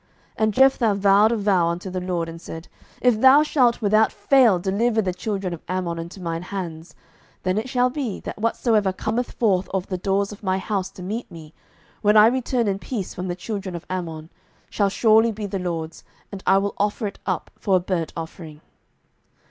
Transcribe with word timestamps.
07:011:030 0.01 0.09
And 0.45 0.53
Jephthah 0.55 0.95
vowed 0.95 1.31
a 1.31 1.37
vow 1.37 1.67
unto 1.67 1.91
the 1.91 2.01
LORD, 2.01 2.27
and 2.27 2.41
said, 2.41 2.67
If 3.03 3.21
thou 3.21 3.43
shalt 3.43 3.83
without 3.83 4.11
fail 4.11 4.57
deliver 4.57 4.99
the 4.99 5.13
children 5.13 5.53
of 5.53 5.61
Ammon 5.67 5.99
into 5.99 6.19
mine 6.19 6.41
hands, 6.41 6.95
07:011:031 7.43 7.43
Then 7.43 7.57
it 7.59 7.69
shall 7.69 7.89
be, 7.91 8.19
that 8.21 8.39
whatsoever 8.41 8.91
cometh 8.93 9.33
forth 9.33 9.69
of 9.69 9.85
the 9.89 9.99
doors 9.99 10.31
of 10.31 10.41
my 10.41 10.57
house 10.57 10.89
to 10.89 11.03
meet 11.03 11.29
me, 11.29 11.53
when 12.01 12.17
I 12.17 12.25
return 12.25 12.67
in 12.67 12.79
peace 12.79 13.13
from 13.13 13.27
the 13.27 13.35
children 13.35 13.75
of 13.75 13.85
Ammon, 13.91 14.31
shall 14.71 14.89
surely 14.89 15.31
be 15.31 15.45
the 15.45 15.59
LORD's, 15.59 16.03
and 16.31 16.41
I 16.47 16.57
will 16.57 16.73
offer 16.79 17.05
it 17.05 17.19
up 17.27 17.51
for 17.59 17.75
a 17.75 17.79
burnt 17.79 18.11
offering. 18.17 18.61